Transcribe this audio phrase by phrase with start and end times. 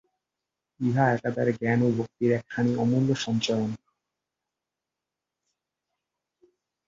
[0.79, 3.71] ইহা একাধারে জ্ঞান ও ভক্তির একখানি অমূল্য সঞ্চয়ন।